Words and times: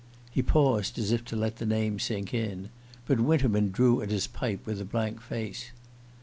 He 0.31 0.41
paused, 0.41 0.97
as 0.97 1.11
if 1.11 1.23
to 1.25 1.35
let 1.35 1.57
the 1.57 1.65
name 1.67 1.99
sink 1.99 2.33
in, 2.33 2.69
but 3.05 3.19
Winterman 3.19 3.69
drew 3.69 4.01
at 4.01 4.09
his 4.09 4.25
pipe 4.25 4.65
with 4.65 4.81
a 4.81 4.83
blank 4.83 5.21
face. 5.21 5.69